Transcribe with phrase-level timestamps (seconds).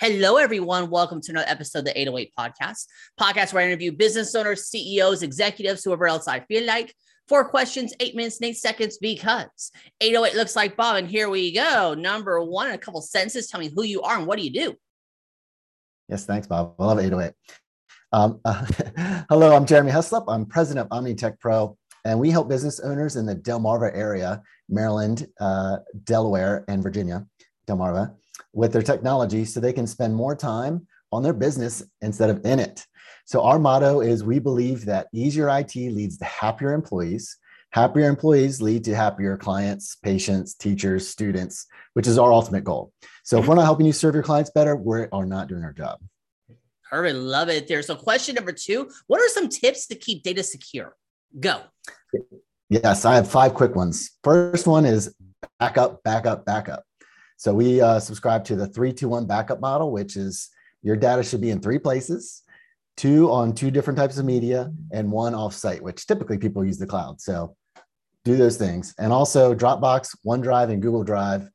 [0.00, 0.88] Hello, everyone.
[0.88, 2.86] Welcome to another episode of the 808 Podcast,
[3.20, 6.94] podcast where I interview business owners, CEOs, executives, whoever else I feel like.
[7.28, 10.96] Four questions, eight minutes, and eight seconds because 808 looks like Bob.
[10.96, 11.92] And here we go.
[11.92, 13.48] Number one, in a couple sentences.
[13.48, 14.74] Tell me who you are and what do you do?
[16.08, 16.76] Yes, thanks, Bob.
[16.78, 17.34] I love 808.
[18.14, 20.24] Um, uh, hello, I'm Jeremy Heslop.
[20.28, 21.76] I'm president of OmniTech Pro,
[22.06, 27.26] and we help business owners in the Delmarva area, Maryland, uh, Delaware, and Virginia,
[27.68, 28.14] Delmarva
[28.52, 32.58] with their technology so they can spend more time on their business instead of in
[32.58, 32.86] it.
[33.24, 37.36] So our motto is we believe that easier IT leads to happier employees.
[37.72, 42.92] Happier employees lead to happier clients, patients, teachers, students, which is our ultimate goal.
[43.22, 45.72] So if we're not helping you serve your clients better, we are not doing our
[45.72, 46.00] job.
[46.90, 47.16] Perfect.
[47.16, 47.82] Love it there.
[47.82, 50.96] So question number two, what are some tips to keep data secure?
[51.38, 51.60] Go.
[52.68, 54.10] Yes, I have five quick ones.
[54.24, 55.14] First one is
[55.60, 56.82] backup, backup, backup.
[57.40, 60.50] So we uh, subscribe to the three, two, one backup model, which is
[60.82, 62.42] your data should be in three places,
[62.98, 66.86] two on two different types of media, and one offsite, which typically people use the
[66.86, 67.18] cloud.
[67.18, 67.56] So
[68.26, 68.94] do those things.
[68.98, 71.48] And also Dropbox, OneDrive, and Google Drive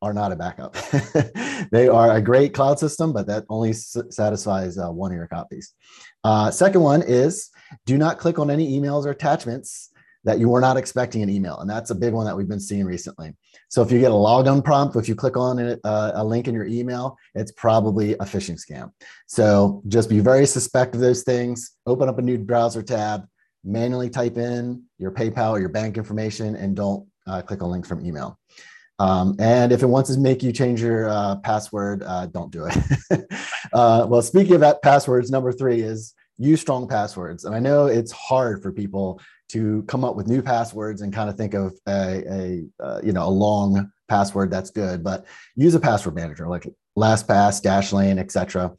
[0.00, 0.76] are not a backup.
[1.72, 5.26] they are a great cloud system, but that only s- satisfies uh, one of your
[5.26, 5.74] copies.
[6.22, 7.50] Uh, second one is
[7.84, 9.90] do not click on any emails or attachments
[10.24, 11.58] that you were not expecting an email.
[11.58, 13.34] And that's a big one that we've been seeing recently.
[13.68, 16.54] So if you get a logon prompt, if you click on uh, a link in
[16.54, 18.92] your email, it's probably a phishing scam.
[19.26, 21.72] So just be very suspect of those things.
[21.86, 23.26] Open up a new browser tab,
[23.64, 27.88] manually type in your PayPal or your bank information, and don't uh, click on links
[27.88, 28.38] from email.
[28.98, 32.66] Um, and if it wants to make you change your uh, password, uh, don't do
[32.66, 33.24] it.
[33.72, 37.44] Uh, well, speaking of that passwords, number three is use strong passwords.
[37.44, 39.20] And I know it's hard for people
[39.52, 43.12] to come up with new passwords and kind of think of a, a uh, you
[43.12, 46.66] know a long password that's good but use a password manager like
[46.98, 48.70] lastpass dashlane etc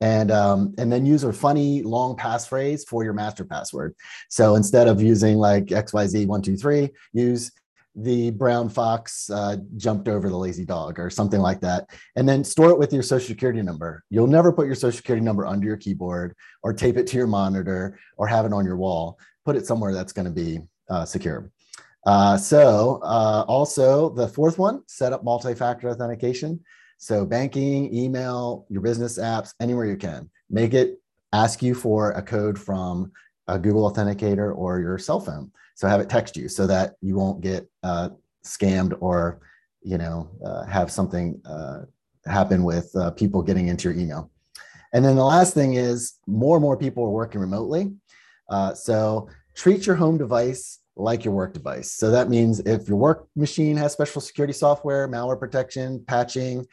[0.00, 3.94] and um, and then use a funny long passphrase for your master password
[4.28, 7.52] so instead of using like xyz123 use
[7.94, 12.42] the brown fox uh, jumped over the lazy dog or something like that and then
[12.42, 15.66] store it with your social security number you'll never put your social security number under
[15.66, 19.56] your keyboard or tape it to your monitor or have it on your wall put
[19.56, 21.50] it somewhere that's going to be uh, secure.
[22.04, 26.60] Uh, so uh, also the fourth one, set up multi-factor authentication.
[26.98, 30.30] So banking, email, your business apps, anywhere you can.
[30.50, 31.00] Make it
[31.32, 33.12] ask you for a code from
[33.48, 35.50] a Google Authenticator or your cell phone.
[35.74, 38.10] So have it text you so that you won't get uh,
[38.44, 39.40] scammed or
[39.82, 41.80] you know uh, have something uh,
[42.26, 44.30] happen with people getting into your email.
[44.92, 47.92] And then the last thing is more and more people are working remotely.
[48.50, 51.92] Uh, so treat your home device like your work device.
[51.92, 56.66] So that means if your work machine has special security software, malware protection, patching,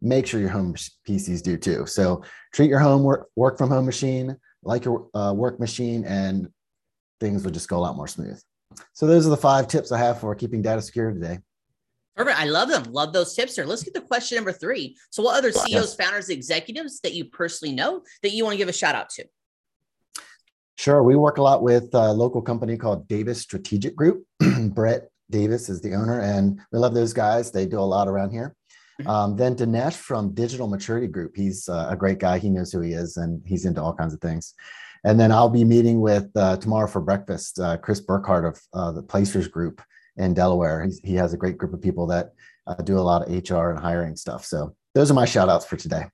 [0.00, 1.86] make sure your home PCs do too.
[1.86, 2.22] So
[2.52, 6.48] treat your home work, work from home machine like your uh, work machine and
[7.20, 8.40] things will just go a lot more smooth.
[8.92, 11.38] So those are the five tips I have for keeping data secure today.
[12.16, 12.38] Perfect.
[12.38, 12.82] I love them.
[12.92, 13.64] Love those tips there.
[13.64, 14.96] Let's get to question number three.
[15.10, 15.94] So what other CEOs, yes.
[15.94, 19.24] founders, executives that you personally know that you want to give a shout out to?
[20.76, 21.02] Sure.
[21.02, 24.24] We work a lot with a local company called Davis Strategic Group.
[24.70, 27.50] Brett Davis is the owner, and we love those guys.
[27.50, 28.54] They do a lot around here.
[29.00, 29.10] Mm-hmm.
[29.10, 31.36] Um, then Dinesh from Digital Maturity Group.
[31.36, 32.38] He's uh, a great guy.
[32.38, 34.54] He knows who he is, and he's into all kinds of things.
[35.04, 38.92] And then I'll be meeting with uh, tomorrow for breakfast, uh, Chris Burkhardt of uh,
[38.92, 39.80] the Placers Group
[40.16, 40.82] in Delaware.
[40.84, 42.32] He's, he has a great group of people that
[42.66, 44.44] uh, do a lot of HR and hiring stuff.
[44.44, 46.06] So those are my shout outs for today.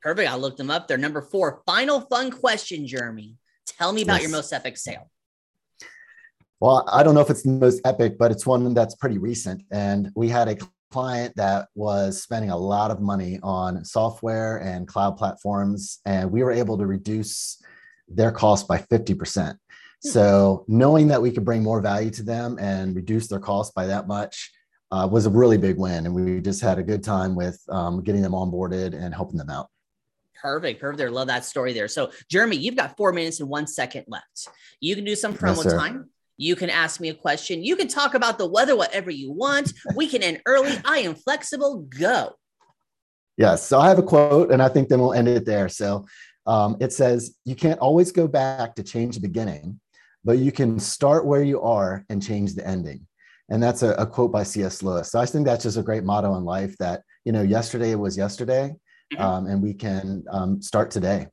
[0.00, 0.30] Perfect.
[0.30, 0.86] I looked them up.
[0.86, 1.62] They're number four.
[1.66, 3.36] Final fun question, Jeremy.
[3.66, 4.22] Tell me about yes.
[4.22, 5.10] your most epic sale.
[6.60, 9.62] Well, I don't know if it's the most epic, but it's one that's pretty recent.
[9.70, 10.56] And we had a
[10.90, 16.42] client that was spending a lot of money on software and cloud platforms, and we
[16.42, 17.62] were able to reduce
[18.08, 19.50] their cost by 50%.
[19.50, 19.56] Hmm.
[20.00, 23.86] So, knowing that we could bring more value to them and reduce their cost by
[23.86, 24.50] that much
[24.90, 26.06] uh, was a really big win.
[26.06, 29.50] And we just had a good time with um, getting them onboarded and helping them
[29.50, 29.68] out.
[30.40, 30.80] Perfect.
[30.80, 30.98] Perfect.
[30.98, 31.10] There.
[31.10, 31.88] Love that story there.
[31.88, 34.48] So, Jeremy, you've got four minutes and one second left.
[34.80, 36.10] You can do some promo yes, time.
[36.38, 37.62] You can ask me a question.
[37.62, 39.72] You can talk about the weather, whatever you want.
[39.94, 40.72] We can end early.
[40.84, 41.86] I am flexible.
[41.98, 42.36] Go.
[43.36, 43.66] Yes.
[43.66, 45.68] So I have a quote, and I think then we'll end it there.
[45.68, 46.06] So
[46.46, 49.80] um, it says, You can't always go back to change the beginning,
[50.24, 53.06] but you can start where you are and change the ending.
[53.50, 54.82] And that's a, a quote by C.S.
[54.82, 55.10] Lewis.
[55.10, 58.16] So I think that's just a great motto in life that, you know, yesterday was
[58.16, 58.74] yesterday
[59.12, 59.22] mm-hmm.
[59.22, 61.26] um, and we can um, start today.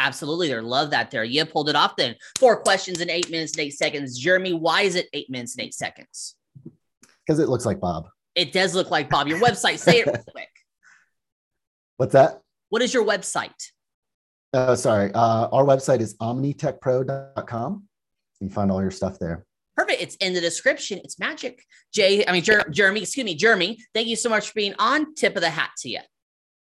[0.00, 0.48] Absolutely.
[0.48, 0.62] There.
[0.62, 1.24] Love that there.
[1.24, 2.16] You pulled it off then.
[2.38, 4.18] Four questions in eight minutes and eight seconds.
[4.18, 6.36] Jeremy, why is it eight minutes and eight seconds?
[7.26, 8.08] Because it looks like Bob.
[8.34, 9.28] It does look like Bob.
[9.28, 10.48] Your website, say it real quick.
[11.98, 12.40] What's that?
[12.70, 13.50] What is your website?
[14.54, 17.82] Uh, sorry, uh, our website is omnitechpro.com.
[18.40, 19.44] You can find all your stuff there.
[19.76, 20.02] Perfect.
[20.02, 20.98] It's in the description.
[21.04, 21.62] It's magic.
[21.92, 25.14] Jay, I mean, Jer- Jeremy, excuse me, Jeremy, thank you so much for being on.
[25.14, 26.00] Tip of the hat to you.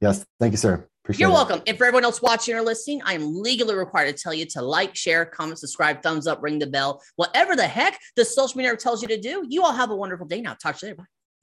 [0.00, 0.88] Yes, thank you, sir.
[1.06, 1.34] Appreciate You're it.
[1.34, 1.62] welcome.
[1.68, 4.60] And for everyone else watching or listening, I am legally required to tell you to
[4.60, 8.74] like, share, comment, subscribe, thumbs up, ring the bell, whatever the heck the social media
[8.74, 9.46] tells you to do.
[9.48, 10.54] You all have a wonderful day now.
[10.54, 11.02] Talk to you later.
[11.02, 11.15] Bye.